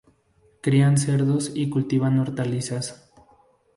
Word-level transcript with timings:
Crían 0.61 0.97
cerdos 0.97 1.51
y 1.53 1.69
cultivan 1.69 2.17
hortalizas. 2.17 3.11